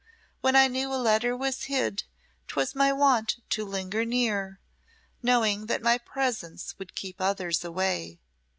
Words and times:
When 0.39 0.55
I 0.55 0.67
knew 0.67 0.91
a 0.91 0.95
letter 0.97 1.37
was 1.37 1.65
hid, 1.65 2.05
'twas 2.47 2.73
my 2.73 2.91
wont 2.91 3.35
to 3.51 3.63
linger 3.63 4.03
near, 4.03 4.59
knowing 5.21 5.67
that 5.67 5.83
my 5.83 5.99
presence 5.99 6.73
would 6.79 6.95
keep 6.95 7.21
others 7.21 7.63
away. 7.63 8.19